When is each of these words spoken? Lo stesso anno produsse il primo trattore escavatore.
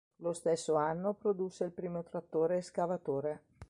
Lo 0.23 0.33
stesso 0.33 0.73
anno 0.77 1.13
produsse 1.13 1.63
il 1.63 1.71
primo 1.73 2.01
trattore 2.01 2.57
escavatore. 2.57 3.41